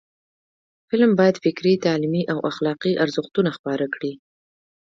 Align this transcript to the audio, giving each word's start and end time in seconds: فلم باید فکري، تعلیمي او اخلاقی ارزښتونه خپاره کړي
فلم 0.89 1.11
باید 1.19 1.41
فکري، 1.45 1.73
تعلیمي 1.85 2.23
او 2.31 2.37
اخلاقی 2.51 2.93
ارزښتونه 3.03 3.49
خپاره 3.57 3.85
کړي 3.95 4.13